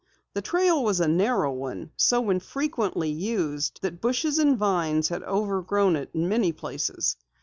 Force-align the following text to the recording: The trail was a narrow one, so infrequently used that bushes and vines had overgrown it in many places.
The 0.33 0.41
trail 0.41 0.83
was 0.83 0.99
a 0.99 1.07
narrow 1.07 1.51
one, 1.53 1.91
so 1.95 2.31
infrequently 2.31 3.11
used 3.11 3.77
that 3.83 4.01
bushes 4.01 4.39
and 4.39 4.57
vines 4.57 5.09
had 5.09 5.21
overgrown 5.21 5.95
it 5.95 6.09
in 6.15 6.27
many 6.27 6.51
places. 6.53 7.17